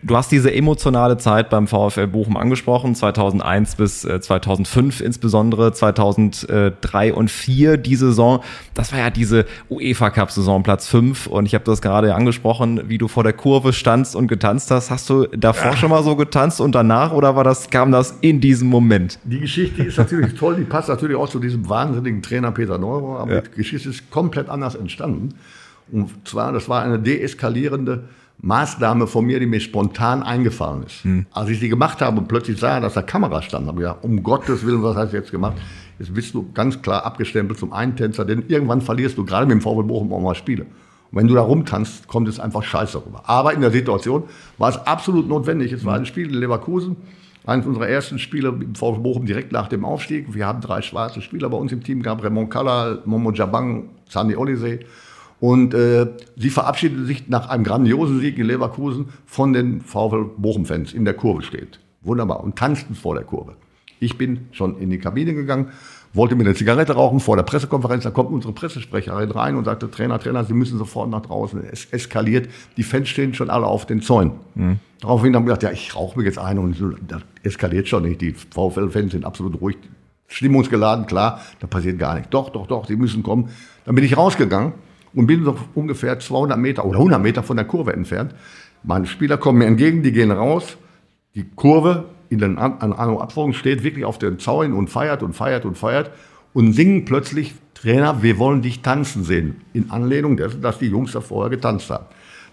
[0.05, 7.13] Du hast diese emotionale Zeit beim VfL Bochum angesprochen, 2001 bis äh, 2005 insbesondere, 2003
[7.13, 8.43] und 4 die Saison.
[8.73, 12.82] Das war ja diese UEFA Cup Saison Platz 5 und ich habe das gerade angesprochen,
[12.89, 14.91] wie du vor der Kurve standst und getanzt hast.
[14.91, 15.77] Hast du davor ja.
[15.77, 19.19] schon mal so getanzt und danach oder war das kam das in diesem Moment?
[19.23, 23.17] Die Geschichte ist natürlich toll, die passt natürlich auch zu diesem wahnsinnigen Trainer Peter Neuro,
[23.17, 23.41] aber ja.
[23.41, 25.36] die Geschichte ist komplett anders entstanden.
[25.91, 28.04] Und zwar, das war eine deeskalierende
[28.41, 31.04] Maßnahme von mir, die mir spontan eingefallen ist.
[31.04, 31.26] Hm.
[31.32, 34.04] Als ich sie gemacht habe und plötzlich sah, dass da Kamera stand, habe ich gesagt,
[34.04, 35.56] um Gottes Willen, was hast du jetzt gemacht?
[36.00, 39.62] Jetzt bist du ganz klar abgestempelt zum Eintänzer, denn irgendwann verlierst du gerade mit dem
[39.62, 40.63] VfL Bochum auch mal Spiele.
[40.63, 43.22] Und wenn du da rumtanzt, kommt es einfach scheiße rüber.
[43.26, 44.24] Aber in der Situation
[44.58, 45.72] war es absolut notwendig.
[45.72, 46.98] Es war ein Spiel in Leverkusen,
[47.46, 50.34] eines unserer ersten Spiele im VfL Bochum direkt nach dem Aufstieg.
[50.34, 54.36] Wir haben drei schwarze Spieler bei uns im Team gehabt, Raymond Kalla, Momo Jabang, Sani
[54.36, 54.80] Olise.
[55.43, 60.93] Und äh, sie verabschiedete sich nach einem grandiosen Sieg in Leverkusen von den VfL Bochum-Fans
[60.93, 61.82] in der Kurve steht.
[62.01, 62.41] Wunderbar.
[62.41, 63.58] Und tanzten vor der Kurve.
[63.99, 65.71] Ich bin schon in die Kabine gegangen,
[66.13, 68.06] wollte mir eine Zigarette rauchen vor der Pressekonferenz.
[68.06, 71.62] Da kommt unsere Pressesprecherin rein und sagte, Trainer, Trainer, Sie müssen sofort nach draußen.
[71.69, 72.47] Es eskaliert.
[72.77, 74.32] Die Fans stehen schon alle auf den Zäunen.
[74.56, 74.79] Mhm.
[75.01, 78.03] Daraufhin haben wir gesagt, ja, ich rauche mir jetzt eine und so, das eskaliert schon
[78.03, 78.21] nicht.
[78.21, 79.75] Die VfL-Fans sind absolut ruhig,
[80.27, 82.29] stimmungsgeladen, klar, da passiert gar nichts.
[82.29, 83.49] Doch, doch, doch, Sie müssen kommen.
[83.84, 84.71] Dann bin ich rausgegangen
[85.15, 88.34] und bin so ungefähr 200 Meter oder 100 Meter von der Kurve entfernt.
[88.84, 90.78] Meine Spieler kommen mir entgegen, die gehen raus.
[91.36, 95.65] Die Kurve in den an Abfolgen steht wirklich auf den Zaun und feiert und feiert
[95.65, 96.12] und feiert
[96.54, 99.62] und singen plötzlich, Trainer, wir wollen dich tanzen sehen.
[99.73, 102.06] In Anlehnung dessen, dass die Jungs da vorher getanzt haben.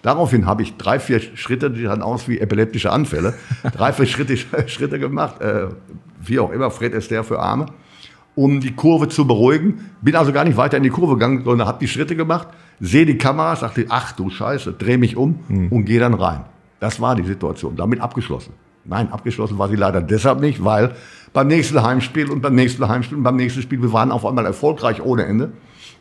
[0.02, 3.34] Daraufhin habe ich drei, vier Schritte, die sahen aus wie epileptische Anfälle,
[3.74, 5.68] drei, vier Schritte, Schritte gemacht, äh,
[6.22, 7.66] wie auch immer, Fred ist der für Arme
[8.40, 9.90] um die Kurve zu beruhigen.
[10.00, 12.48] Bin also gar nicht weiter in die Kurve gegangen, sondern habe die Schritte gemacht,
[12.80, 15.68] sehe die Kamera, sagte, ach du Scheiße, dreh mich um mhm.
[15.68, 16.44] und gehe dann rein.
[16.80, 18.54] Das war die Situation, damit abgeschlossen.
[18.86, 20.92] Nein, abgeschlossen war sie leider deshalb nicht, weil
[21.34, 24.46] beim nächsten Heimspiel und beim nächsten Heimspiel und beim nächsten Spiel, wir waren auf einmal
[24.46, 25.52] erfolgreich ohne Ende.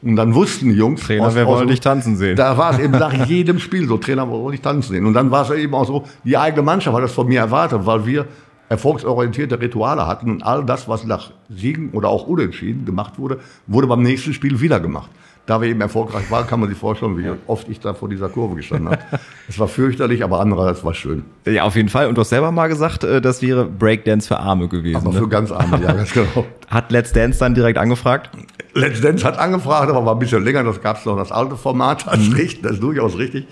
[0.01, 2.37] Und dann wussten die Jungs, Trainer, aus, wir wollen dich tanzen sehen.
[2.37, 5.05] Da war es eben nach jedem Spiel so, Trainer, wir wollen dich tanzen sehen.
[5.05, 7.81] Und dann war es eben auch so, die eigene Mannschaft hat das von mir erwartet,
[7.83, 8.25] weil wir
[8.69, 13.87] erfolgsorientierte Rituale hatten und all das, was nach Siegen oder auch Unentschieden gemacht wurde, wurde
[13.87, 15.09] beim nächsten Spiel wieder gemacht.
[15.49, 18.29] Da wir eben erfolgreich waren, kann man sich vorstellen, wie oft ich da vor dieser
[18.29, 19.01] Kurve gestanden habe.
[19.47, 21.23] Es war fürchterlich, aber andererseits war es schön.
[21.47, 22.05] Ja, auf jeden Fall.
[22.05, 24.97] Und du hast selber mal gesagt, äh, das wäre Breakdance für Arme gewesen.
[24.97, 25.27] Aber für ne?
[25.29, 26.45] ganz Arme, ja, ganz genau.
[26.67, 28.29] Hat Let's Dance dann direkt angefragt?
[28.75, 30.63] Let's Dance hat angefragt, aber war ein bisschen länger.
[30.63, 32.05] Das gab es noch das alte Format.
[32.05, 33.47] Das ist, richtig, das ist durchaus richtig.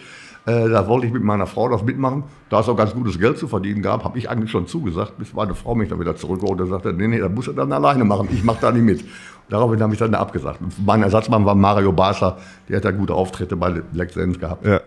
[0.47, 2.23] Äh, da wollte ich mit meiner Frau das mitmachen.
[2.49, 5.33] Da es auch ganz gutes Geld zu verdienen gab, habe ich eigentlich schon zugesagt, bis
[5.33, 8.05] meine Frau mich dann wieder zurückgeholt und sagte, nee, nee, das muss er dann alleine
[8.05, 8.29] machen.
[8.31, 9.03] Ich mache da nicht mit.
[9.49, 10.62] Daraufhin habe ich dann abgesagt.
[10.86, 12.38] Mein Ersatzmann war Mario Basler,
[12.69, 14.65] der hat ja gute Auftritte bei Let's Dance gehabt.
[14.65, 14.79] Ja.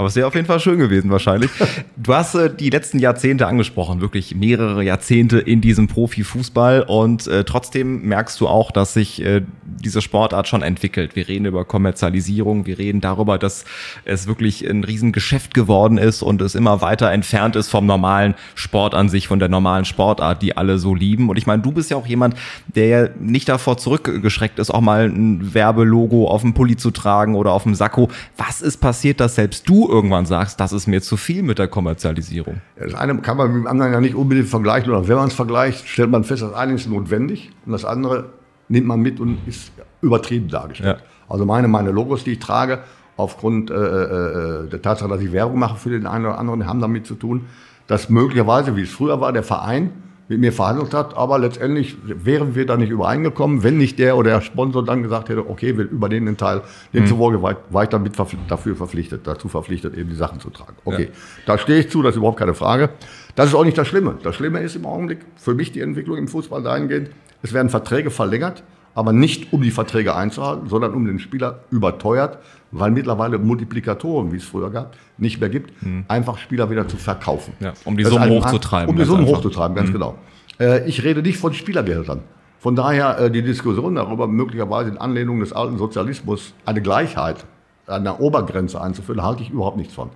[0.00, 1.50] Aber es wäre auf jeden Fall schön gewesen wahrscheinlich.
[2.02, 7.44] Du hast äh, die letzten Jahrzehnte angesprochen, wirklich mehrere Jahrzehnte in diesem Profifußball und äh,
[7.44, 11.14] trotzdem merkst du auch, dass sich äh, diese Sportart schon entwickelt.
[11.14, 13.66] Wir reden über Kommerzialisierung, wir reden darüber, dass
[14.06, 18.94] es wirklich ein Riesengeschäft geworden ist und es immer weiter entfernt ist vom normalen Sport
[18.94, 21.28] an sich, von der normalen Sportart, die alle so lieben.
[21.28, 22.34] Und ich meine, du bist ja auch jemand,
[22.74, 27.34] der ja nicht davor zurückgeschreckt ist, auch mal ein Werbelogo auf dem Pulli zu tragen
[27.34, 28.08] oder auf dem Sakko.
[28.38, 31.68] Was ist passiert, dass selbst du irgendwann sagst, das ist mir zu viel mit der
[31.68, 32.60] Kommerzialisierung?
[32.76, 35.34] Das eine kann man mit dem anderen ja nicht unbedingt vergleichen, oder wenn man es
[35.34, 38.30] vergleicht, stellt man fest, das eine ist notwendig und das andere
[38.68, 40.98] nimmt man mit und ist übertrieben dargestellt.
[40.98, 41.04] Ja.
[41.28, 42.80] Also meine, meine Logos, die ich trage,
[43.16, 46.80] aufgrund äh, äh, der Tatsache, dass ich Werbung mache für den einen oder anderen, haben
[46.80, 47.46] damit zu tun,
[47.86, 49.90] dass möglicherweise, wie es früher war, der Verein
[50.30, 54.30] mit mir verhandelt hat, aber letztendlich wären wir da nicht übereingekommen, wenn nicht der oder
[54.30, 56.62] der Sponsor dann gesagt hätte, okay, wir übernehmen den Teil,
[56.94, 60.50] demzufolge war, war ich dann mit verpflichtet, dafür verpflichtet, dazu verpflichtet, eben die Sachen zu
[60.50, 60.76] tragen.
[60.84, 61.08] Okay,
[61.46, 62.90] da stehe ich zu, das ist überhaupt keine Frage.
[63.34, 64.18] Das ist auch nicht das Schlimme.
[64.22, 67.10] Das Schlimme ist im Augenblick für mich die Entwicklung im Fußball dahingehend,
[67.42, 68.62] es werden Verträge verlängert,
[68.94, 72.38] aber nicht um die Verträge einzuhalten, sondern um den Spieler überteuert,
[72.72, 75.72] weil mittlerweile Multiplikatoren, wie es früher gab, nicht mehr gibt,
[76.08, 77.54] einfach Spieler wieder zu verkaufen.
[77.60, 79.38] Ja, um die Summen hochzutreiben, Um die Summen einfach.
[79.38, 80.16] hochzutreiben, ganz genau.
[80.58, 82.20] Äh, ich rede nicht von Spielergeldern.
[82.58, 87.44] Von daher äh, die Diskussion darüber, möglicherweise in Anlehnung des alten Sozialismus eine Gleichheit
[87.86, 90.10] an der Obergrenze einzuführen, halte ich überhaupt nichts von.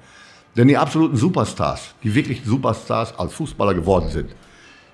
[0.57, 4.31] Denn die absoluten Superstars, die wirklich Superstars als Fußballer geworden sind,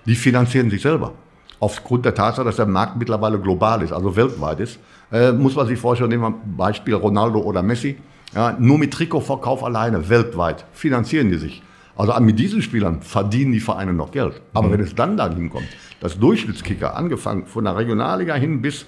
[0.06, 1.12] die finanzieren sich selber.
[1.60, 4.78] Aufgrund der Tatsache, dass der Markt mittlerweile global ist, also weltweit ist,
[5.12, 7.98] äh, muss man sich vorstellen, nehmen wir Beispiel Ronaldo oder Messi,
[8.34, 11.62] ja, nur mit Trikotverkauf alleine weltweit finanzieren die sich.
[11.96, 14.40] Also mit diesen Spielern verdienen die Vereine noch Geld.
[14.54, 15.68] Aber wenn es dann dahin kommt,
[16.00, 18.86] dass Durchschnittskicker, angefangen von der Regionalliga hin bis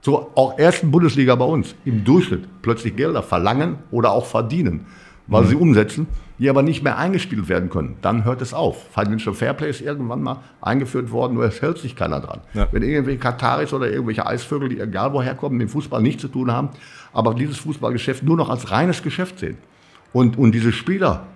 [0.00, 4.86] zur auch ersten Bundesliga bei uns, im Durchschnitt plötzlich Gelder verlangen oder auch verdienen,
[5.32, 6.06] weil sie umsetzen,
[6.38, 8.88] die aber nicht mehr eingespielt werden können, dann hört es auf.
[8.92, 12.40] Financial Fairplay ist irgendwann mal eingeführt worden, nur es hält sich keiner dran.
[12.54, 12.68] Ja.
[12.72, 16.28] Wenn irgendwelche Kataris oder irgendwelche Eisvögel, die egal woher kommen, mit dem Fußball nichts zu
[16.28, 16.70] tun haben,
[17.12, 19.56] aber dieses Fußballgeschäft nur noch als reines Geschäft sehen
[20.12, 21.26] und, und diese Spieler,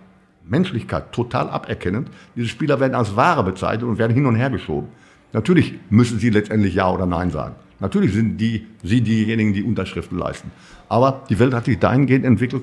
[0.45, 4.89] Menschlichkeit total aberkennend, diese Spieler werden als Ware bezeichnet und werden hin und her geschoben.
[5.33, 7.55] Natürlich müssen sie letztendlich Ja oder Nein sagen.
[7.79, 10.51] Natürlich sind die, sie diejenigen, die Unterschriften leisten.
[10.89, 12.63] Aber die Welt hat sich dahingehend entwickelt,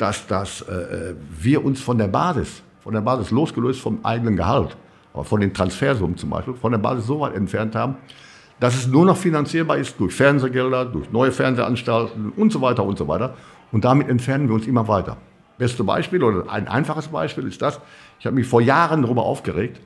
[0.00, 4.76] dass, dass äh, wir uns von der Basis, von der Basis losgelöst vom eigenen Gehalt,
[5.12, 7.96] aber von den Transfersummen zum Beispiel, von der Basis so weit entfernt haben,
[8.58, 12.96] dass es nur noch finanzierbar ist durch Fernsehgelder, durch neue Fernsehanstalten und so weiter und
[12.96, 13.34] so weiter.
[13.72, 15.18] Und damit entfernen wir uns immer weiter.
[15.58, 17.78] Beste Beispiel oder ein einfaches Beispiel ist das,
[18.18, 19.80] ich habe mich vor Jahren darüber aufgeregt,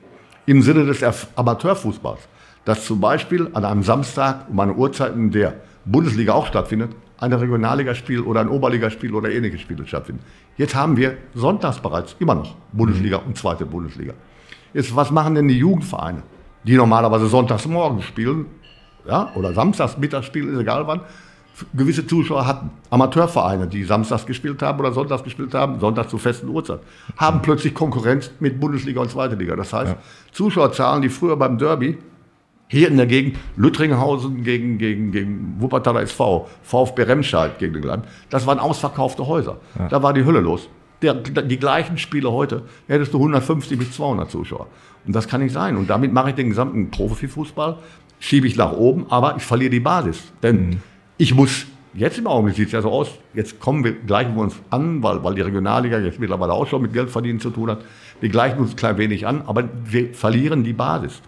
[0.45, 1.03] im Sinne des
[1.35, 2.21] Amateurfußballs,
[2.63, 7.33] dass zum Beispiel an einem Samstag um eine Uhrzeit, in der Bundesliga auch stattfindet, ein
[7.33, 10.23] Regionalligaspiel oder ein Oberligaspiel oder ähnliche Spiele stattfinden.
[10.57, 14.13] Jetzt haben wir sonntags bereits immer noch Bundesliga und zweite Bundesliga.
[14.73, 16.23] Jetzt, was machen denn die Jugendvereine,
[16.63, 18.47] die normalerweise sonntags morgens spielen,
[19.07, 21.01] ja, oder samstags mittags spielen, ist egal wann,
[21.73, 22.69] gewisse Zuschauer hatten.
[22.89, 26.79] Amateurvereine, die samstags gespielt haben oder sonntags gespielt haben, sonntags zu festen Uhrzeit,
[27.17, 29.55] haben plötzlich Konkurrenz mit Bundesliga und zweite Liga.
[29.55, 29.95] Das heißt,
[30.31, 31.97] Zuschauerzahlen, die früher beim Derby
[32.67, 38.05] hier in der Gegend, Lüttringhausen gegen, gegen, gegen Wuppertaler SV, VfB Remscheid gegen den Land,
[38.29, 39.57] das waren ausverkaufte Häuser.
[39.89, 40.67] Da war die Hölle los.
[41.01, 44.67] Der, die gleichen Spiele heute hättest du 150 bis 200 Zuschauer.
[45.05, 45.77] Und das kann nicht sein.
[45.77, 47.77] Und damit mache ich den gesamten Profifußball,
[48.19, 50.31] schiebe ich nach oben, aber ich verliere die Basis.
[50.41, 50.81] Denn
[51.17, 54.41] ich muss, jetzt im Augenblick sieht es ja so aus, jetzt kommen wir, gleichen wir
[54.41, 57.83] uns an, weil, weil die Regionalliga jetzt mittlerweile auch schon mit Geldverdienen zu tun hat.
[58.21, 61.21] Wir gleichen uns ein klein wenig an, aber wir verlieren die Basis.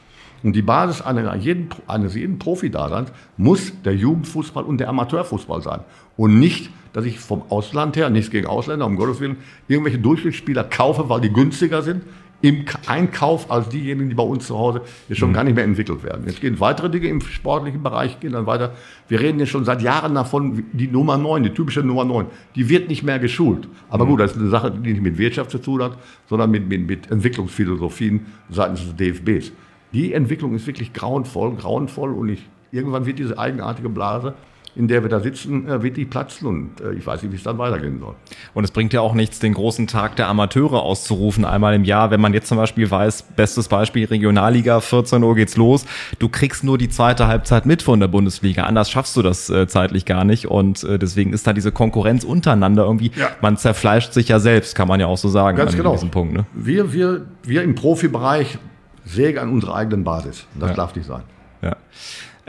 [0.43, 5.81] Und die Basis einer jeden, eines jeden Profi-Daseins muss der Jugendfußball und der Amateurfußball sein.
[6.15, 10.63] Und nicht, dass ich vom Ausland her, nichts gegen Ausländer, um Gottes Willen, irgendwelche Durchschnittsspieler
[10.63, 12.03] kaufe, weil die günstiger sind,
[12.41, 16.03] im Einkauf als diejenigen, die bei uns zu Hause jetzt schon gar nicht mehr entwickelt
[16.03, 16.23] werden.
[16.27, 18.73] Jetzt gehen weitere Dinge im sportlichen Bereich, gehen dann weiter.
[19.07, 22.69] Wir reden jetzt schon seit Jahren davon, die Nummer 9, die typische Nummer 9, die
[22.69, 23.67] wird nicht mehr geschult.
[23.89, 25.97] Aber gut, das ist eine Sache, die nicht mit Wirtschaft zu tun hat,
[26.29, 29.51] sondern mit, mit, mit Entwicklungsphilosophien seitens des DFBs.
[29.93, 34.33] Die Entwicklung ist wirklich grauenvoll, grauenvoll und ich, irgendwann wird diese eigenartige Blase
[34.77, 37.35] in der wir da sitzen, äh, wird die platzen und äh, ich weiß nicht, wie
[37.35, 38.13] es dann weitergehen soll.
[38.53, 42.11] Und es bringt ja auch nichts, den großen Tag der Amateure auszurufen, einmal im Jahr,
[42.11, 45.85] wenn man jetzt zum Beispiel weiß, bestes Beispiel Regionalliga, 14 Uhr geht's los,
[46.19, 49.67] du kriegst nur die zweite Halbzeit mit von der Bundesliga, anders schaffst du das äh,
[49.67, 53.29] zeitlich gar nicht und deswegen ist da diese Konkurrenz untereinander irgendwie, ja.
[53.41, 55.57] man zerfleischt sich ja selbst, kann man ja auch so sagen.
[55.57, 55.95] Ganz genau.
[56.11, 56.45] Punkt, ne?
[56.53, 58.59] wir, wir, wir im Profibereich
[59.07, 60.45] sägen an unserer eigenen Basis.
[60.59, 60.75] Das ja.
[60.75, 61.23] darf nicht sein.
[61.61, 61.75] Ja.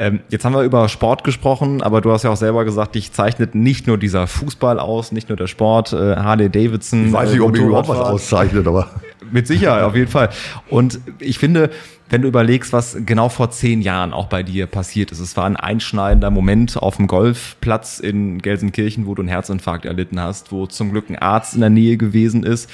[0.00, 3.12] Ähm, jetzt haben wir über Sport gesprochen, aber du hast ja auch selber gesagt, dich
[3.12, 7.08] zeichnet nicht nur dieser Fußball aus, nicht nur der Sport, äh, Harley Davidson.
[7.08, 8.88] Ich weiß nicht, ob mich überhaupt was auszeichnet, aber.
[9.30, 10.30] Mit Sicherheit, auf jeden Fall.
[10.70, 11.70] Und ich finde,
[12.08, 15.44] wenn du überlegst, was genau vor zehn Jahren auch bei dir passiert ist, es war
[15.44, 20.66] ein einschneidender Moment auf dem Golfplatz in Gelsenkirchen, wo du einen Herzinfarkt erlitten hast, wo
[20.66, 22.70] zum Glück ein Arzt in der Nähe gewesen ist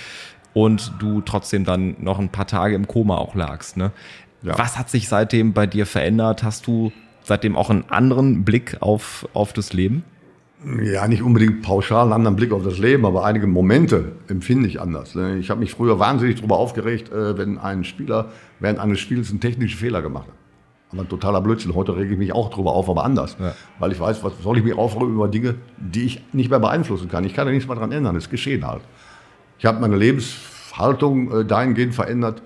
[0.54, 3.76] und du trotzdem dann noch ein paar Tage im Koma auch lagst.
[3.76, 3.92] Ne?
[4.42, 4.58] Ja.
[4.58, 6.42] Was hat sich seitdem bei dir verändert?
[6.42, 10.04] Hast du seitdem auch einen anderen Blick auf, auf das Leben?
[10.82, 14.80] Ja, nicht unbedingt pauschal einen anderen Blick auf das Leben, aber einige Momente empfinde ich
[14.80, 15.14] anders.
[15.14, 15.36] Ne?
[15.36, 19.40] Ich habe mich früher wahnsinnig darüber aufgeregt, äh, wenn ein Spieler während eines Spiels einen
[19.40, 20.34] technischen Fehler gemacht hat.
[20.92, 21.74] Aber totaler Blödsinn.
[21.74, 23.36] Heute rege ich mich auch darüber auf, aber anders.
[23.38, 23.54] Ja.
[23.78, 27.08] Weil ich weiß, was soll ich mich aufregen über Dinge, die ich nicht mehr beeinflussen
[27.08, 27.24] kann.
[27.24, 28.16] Ich kann ja nichts mehr daran ändern.
[28.16, 28.82] Es geschehen halt.
[29.58, 32.42] Ich habe meine Lebenshaltung äh, dahingehend verändert,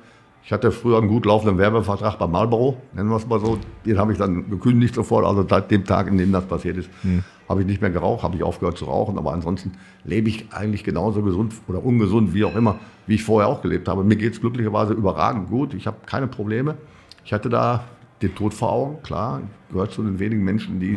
[0.48, 3.58] ich hatte früher einen gut laufenden Werbevertrag bei Marlboro, nennen wir es mal so.
[3.84, 5.26] Den habe ich dann gekündigt sofort.
[5.26, 7.22] Also seit dem Tag, in dem das passiert ist, mhm.
[7.50, 9.18] habe ich nicht mehr geraucht, habe ich aufgehört zu rauchen.
[9.18, 9.72] Aber ansonsten
[10.04, 13.88] lebe ich eigentlich genauso gesund oder ungesund, wie auch immer, wie ich vorher auch gelebt
[13.88, 14.04] habe.
[14.04, 15.74] Mir geht es glücklicherweise überragend gut.
[15.74, 16.78] Ich habe keine Probleme.
[17.26, 17.84] Ich hatte da
[18.22, 19.42] den Tod vor Augen, klar.
[19.66, 20.96] Ich gehöre zu den wenigen Menschen, die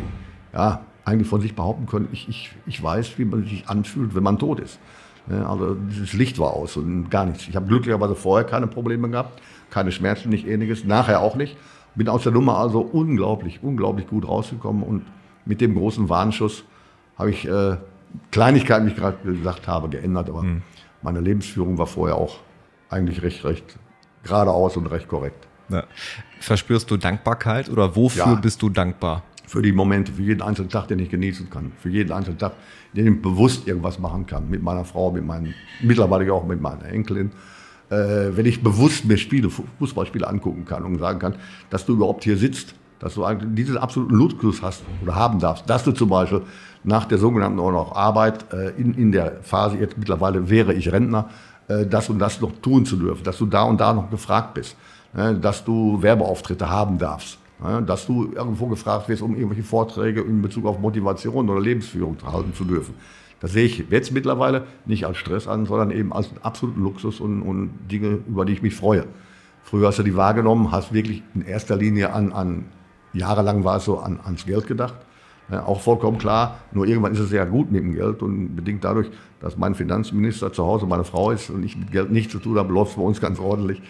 [0.54, 4.22] ja, eigentlich von sich behaupten können, ich, ich, ich weiß, wie man sich anfühlt, wenn
[4.22, 4.78] man tot ist.
[5.28, 7.46] Also dieses Licht war aus und gar nichts.
[7.48, 11.56] Ich habe glücklicherweise vorher keine Probleme gehabt, keine Schmerzen, nicht ähnliches, nachher auch nicht.
[11.94, 15.04] Bin aus der Nummer also unglaublich, unglaublich gut rausgekommen und
[15.44, 16.64] mit dem großen Warnschuss
[17.18, 17.76] habe ich äh,
[18.30, 20.62] Kleinigkeiten, wie ich gerade gesagt habe, geändert, aber mhm.
[21.02, 22.38] meine Lebensführung war vorher auch
[22.88, 23.78] eigentlich recht, recht
[24.22, 25.46] geradeaus und recht korrekt.
[25.68, 25.84] Ja.
[26.40, 28.34] Verspürst du Dankbarkeit oder wofür ja.
[28.34, 29.22] bist du dankbar?
[29.52, 32.52] Für die Momente, für jeden einzelnen Tag, den ich genießen kann, für jeden einzelnen Tag,
[32.94, 36.86] den ich bewusst irgendwas machen kann, mit meiner Frau, mit meinen, mittlerweile auch mit meiner
[36.86, 37.32] Enkelin.
[37.90, 41.34] Äh, wenn ich bewusst mir Spiele, Fußballspiele angucken kann und sagen kann,
[41.68, 45.84] dass du überhaupt hier sitzt, dass du diesen absoluten Luxus hast oder haben darfst, dass
[45.84, 46.40] du zum Beispiel
[46.82, 51.28] nach der sogenannten auch Arbeit äh, in, in der Phase, jetzt mittlerweile wäre ich Rentner,
[51.68, 54.54] äh, das und das noch tun zu dürfen, dass du da und da noch gefragt
[54.54, 54.78] bist,
[55.14, 57.41] äh, dass du Werbeauftritte haben darfst
[57.86, 62.54] dass du irgendwo gefragt wirst, um irgendwelche Vorträge in Bezug auf Motivation oder Lebensführung halten
[62.54, 62.94] zu dürfen.
[63.40, 67.42] Das sehe ich jetzt mittlerweile nicht als Stress an, sondern eben als absoluten Luxus und,
[67.42, 69.04] und Dinge, über die ich mich freue.
[69.62, 72.64] Früher hast du die wahrgenommen, hast wirklich in erster Linie an, an
[73.12, 74.94] jahrelang war es so, an, ans Geld gedacht.
[75.50, 78.84] Ja, auch vollkommen klar, nur irgendwann ist es sehr gut mit dem Geld und bedingt
[78.84, 82.38] dadurch, dass mein Finanzminister zu Hause meine Frau ist und ich mit Geld nichts zu
[82.38, 83.82] tun habe, läuft es bei uns ganz ordentlich.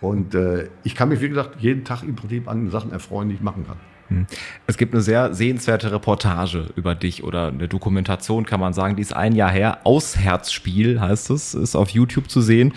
[0.00, 3.34] Und äh, ich kann mich, wie gesagt, jeden Tag im Prinzip an Sachen erfreuen, die
[3.34, 3.76] ich machen kann.
[4.08, 4.26] Hm.
[4.66, 9.02] Es gibt eine sehr sehenswerte Reportage über dich oder eine Dokumentation, kann man sagen, die
[9.02, 9.80] ist ein Jahr her.
[9.84, 12.72] Ausherzspiel heißt es, ist auf YouTube zu sehen.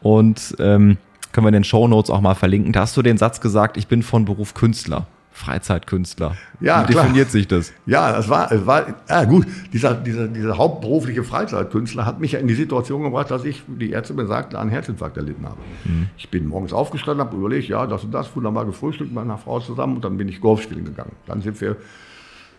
[0.00, 0.98] Und ähm,
[1.32, 2.72] können wir in den Show Notes auch mal verlinken.
[2.72, 5.06] Da hast du den Satz gesagt, ich bin von Beruf Künstler.
[5.38, 6.36] Freizeitkünstler.
[6.60, 7.72] Ja, Wie definiert sich das?
[7.86, 12.40] Ja, das war, es war, ja gut, dieser, dieser, dieser hauptberufliche Freizeitkünstler hat mich ja
[12.40, 15.58] in die Situation gebracht, dass ich, die Ärzte mir sagten, einen Herzinfarkt erlitten habe.
[15.84, 16.08] Mhm.
[16.16, 19.60] Ich bin morgens aufgestanden, habe überlegt, ja, das und das, wunderbar gefrühstückt mit meiner Frau
[19.60, 21.12] zusammen und dann bin ich Golf spielen gegangen.
[21.26, 21.76] Dann sind wir,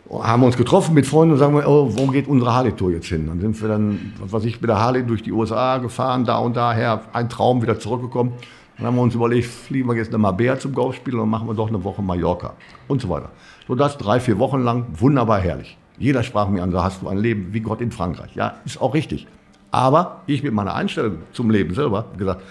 [0.10, 3.28] haben uns getroffen mit Freunden und sagen wir, oh, wo geht unsere Harley-Tour jetzt hin?
[3.28, 6.38] Dann sind wir dann, was weiß ich, mit der Harley durch die USA gefahren, da
[6.38, 8.32] und daher, ein Traum, wieder zurückgekommen.
[8.80, 11.48] Dann haben wir uns überlegt, fliegen wir jetzt nach Marbella zum Golfspiel und dann machen
[11.48, 12.54] wir doch eine Woche Mallorca
[12.88, 13.30] und so weiter.
[13.68, 15.78] So das drei, vier Wochen lang, wunderbar herrlich.
[15.98, 18.34] Jeder sprach mir an, so hast du ein Leben wie Gott in Frankreich.
[18.36, 19.28] Ja, ist auch richtig.
[19.72, 22.42] Aber ich mit meiner Einstellung zum Leben selber gesagt,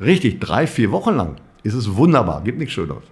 [0.00, 3.04] richtig, drei, vier Wochen lang ist es wunderbar, gibt nichts Schöneres.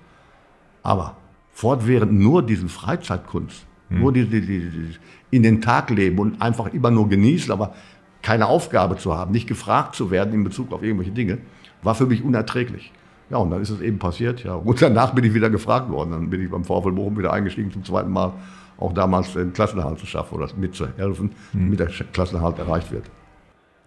[0.83, 1.17] Aber
[1.53, 4.01] fortwährend nur diesen Freizeitkunst, hm.
[4.01, 4.97] nur die, die, die,
[5.31, 7.75] in den Tag leben und einfach immer nur genießen, aber
[8.23, 11.39] keine Aufgabe zu haben, nicht gefragt zu werden in Bezug auf irgendwelche Dinge,
[11.87, 12.93] war für mich unerträglich.
[13.31, 14.45] Ja, und dann ist es eben passiert.
[14.45, 14.55] Ja.
[14.55, 16.11] Und danach bin ich wieder gefragt worden.
[16.11, 18.33] Dann bin ich beim VfL Bochum wieder eingestiegen zum zweiten Mal,
[18.79, 21.77] auch damals den Klassenerhalt zu schaffen oder mitzuhelfen, mhm.
[21.77, 23.05] damit der Klassenerhalt erreicht wird.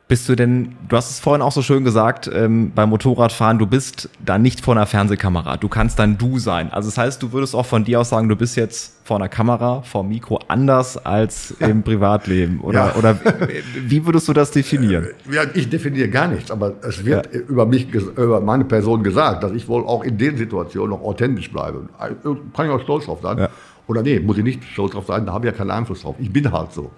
[0.09, 3.67] Bist du denn, du hast es vorhin auch so schön gesagt, ähm, beim Motorradfahren, du
[3.67, 6.73] bist da nicht vor einer Fernsehkamera, du kannst dann du sein.
[6.73, 9.29] Also das heißt, du würdest auch von dir aus sagen, du bist jetzt vor einer
[9.29, 12.59] Kamera, vor dem Mikro anders als im Privatleben.
[12.61, 12.95] Oder, Ja.
[12.95, 13.19] oder
[13.85, 15.09] wie würdest du das definieren?
[15.31, 19.51] Ja, ich definiere gar nichts, aber es wird über mich, über meine Person gesagt, dass
[19.51, 21.87] ich wohl auch in den Situationen noch authentisch bleibe.
[22.55, 23.37] Kann ich auch stolz drauf sein.
[23.37, 23.49] Ja.
[23.85, 26.15] Oder nee, muss ich nicht stolz drauf sein, da habe ich ja keinen Einfluss drauf.
[26.17, 26.89] Ich bin halt so.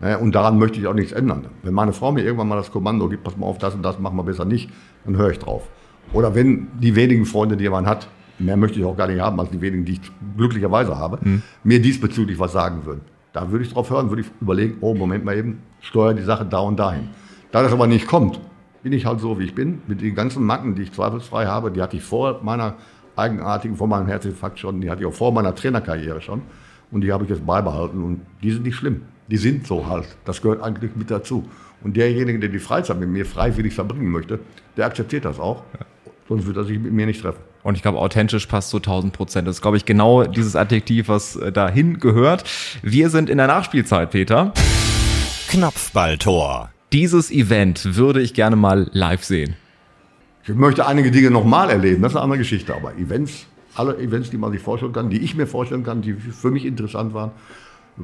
[0.00, 1.46] Ja, Und daran möchte ich auch nichts ändern.
[1.62, 3.98] Wenn meine Frau mir irgendwann mal das Kommando gibt, pass mal auf, das und das
[3.98, 4.70] machen wir besser nicht,
[5.04, 5.68] dann höre ich drauf.
[6.12, 8.08] Oder wenn die wenigen Freunde, die man hat,
[8.38, 10.00] mehr möchte ich auch gar nicht haben, als die wenigen, die ich
[10.36, 11.18] glücklicherweise habe,
[11.62, 13.02] mir diesbezüglich was sagen würden.
[13.32, 16.44] Da würde ich drauf hören, würde ich überlegen, oh, Moment mal eben, steuere die Sache
[16.44, 17.10] da und dahin.
[17.52, 18.40] Da das aber nicht kommt,
[18.82, 21.70] bin ich halt so, wie ich bin, mit den ganzen Macken, die ich zweifelsfrei habe,
[21.70, 22.76] die hatte ich vor meiner
[23.16, 26.42] eigenartigen, vor meinem Herzinfarkt schon, die hatte ich auch vor meiner Trainerkarriere schon
[26.90, 29.02] und die habe ich jetzt beibehalten und die sind nicht schlimm.
[29.30, 30.08] Die sind so halt.
[30.24, 31.48] Das gehört eigentlich mit dazu.
[31.82, 34.40] Und derjenige, der die Freizeit mit mir freiwillig verbringen möchte,
[34.76, 35.62] der akzeptiert das auch.
[36.28, 37.40] Sonst würde er sich mit mir nicht treffen.
[37.62, 39.46] Und ich glaube, authentisch passt zu 1000 Prozent.
[39.46, 42.44] Das ist, glaube ich, genau dieses Adjektiv, was äh, dahin gehört.
[42.82, 44.52] Wir sind in der Nachspielzeit, Peter.
[45.48, 46.70] Knopfballtor.
[46.92, 49.54] Dieses Event würde ich gerne mal live sehen.
[50.44, 52.74] Ich möchte einige Dinge nochmal erleben, das ist eine andere Geschichte.
[52.74, 56.14] Aber Events, alle Events, die man sich vorstellen kann, die ich mir vorstellen kann, die
[56.14, 57.30] für mich interessant waren,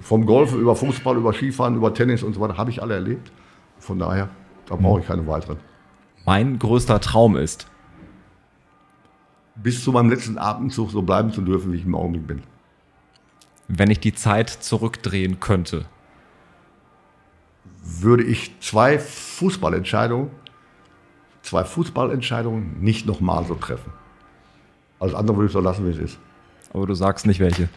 [0.00, 3.30] vom Golf über Fußball, über Skifahren, über Tennis und so weiter, habe ich alle erlebt.
[3.78, 4.28] Von daher,
[4.66, 5.58] da brauche ich keine weiteren.
[6.24, 7.66] Mein größter Traum ist,
[9.58, 12.42] Bis zu meinem letzten Atemzug so bleiben zu dürfen, wie ich im Augenblick bin.
[13.68, 15.86] wenn ich die Zeit zurückdrehen könnte.
[17.82, 20.30] Würde ich zwei Fußballentscheidungen,
[21.42, 23.92] zwei Fußballentscheidungen nicht nochmal so treffen.
[25.00, 26.18] Alles andere würde ich so lassen, wie es ist.
[26.72, 27.68] Aber du sagst nicht welche.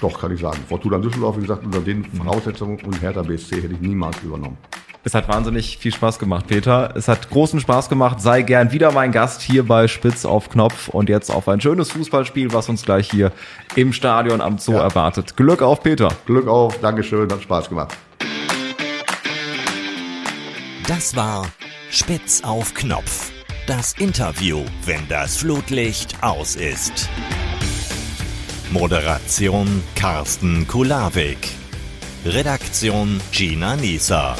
[0.00, 0.58] Doch, kann ich sagen.
[0.68, 4.58] Fortuna Düsseldorf, wie gesagt, unter den Voraussetzungen und Hertha BSC hätte ich niemals übernommen.
[5.04, 6.92] Es hat wahnsinnig viel Spaß gemacht, Peter.
[6.96, 8.20] Es hat großen Spaß gemacht.
[8.20, 11.92] Sei gern wieder mein Gast hier bei Spitz auf Knopf und jetzt auf ein schönes
[11.92, 13.30] Fußballspiel, was uns gleich hier
[13.76, 14.80] im Stadion am Zoo Ja.
[14.82, 15.36] erwartet.
[15.36, 16.08] Glück auf, Peter.
[16.26, 17.96] Glück auf, Dankeschön, hat Spaß gemacht.
[20.88, 21.46] Das war
[21.90, 23.30] Spitz auf Knopf.
[23.68, 27.08] Das Interview, wenn das Flutlicht aus ist.
[28.78, 31.48] Moderation Carsten Kulawik.
[32.26, 34.36] Redaktion Gina Nieser.